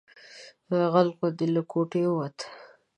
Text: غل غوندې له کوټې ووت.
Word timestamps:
غل 0.91 1.09
غوندې 1.17 1.45
له 1.55 1.61
کوټې 1.71 2.01
ووت. 2.07 2.37